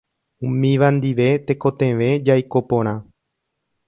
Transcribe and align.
Umíva 0.45 0.87
ndive 0.95 1.27
tekotevẽ 1.49 2.09
jaiko 2.31 2.59
porã. 2.73 2.93